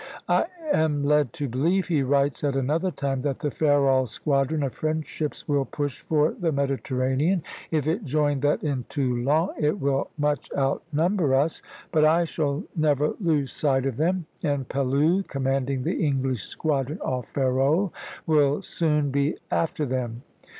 "I 0.27 0.45
am 0.73 1.03
led 1.03 1.31
to 1.33 1.47
believe," 1.47 1.85
he 1.85 2.01
writes 2.01 2.43
at 2.43 2.55
another 2.55 2.89
time, 2.89 3.21
"that 3.21 3.37
the 3.37 3.51
Ferrol 3.51 4.07
squadron 4.07 4.63
of 4.63 4.73
French 4.73 5.05
ships 5.05 5.47
will 5.47 5.63
push 5.65 5.99
for 6.01 6.31
the 6.31 6.51
Mediterranean. 6.51 7.43
If 7.69 7.85
it 7.85 8.03
join 8.03 8.39
that 8.39 8.63
in 8.63 8.85
Toulon, 8.89 9.49
it 9.59 9.79
will 9.79 10.09
much 10.17 10.49
outnumber 10.57 11.35
us; 11.35 11.61
but 11.91 12.03
I 12.03 12.25
shall 12.25 12.63
never 12.75 13.13
lose 13.19 13.51
sight 13.51 13.85
of 13.85 13.97
them, 13.97 14.25
and 14.41 14.67
Pellew 14.67 15.21
(commanding 15.21 15.83
the 15.83 16.03
English 16.03 16.45
squadron 16.45 16.97
off 17.01 17.27
Ferrol) 17.27 17.93
will 18.25 18.63
soon 18.63 19.11
be 19.11 19.35
after 19.51 19.85
them." 19.85 20.23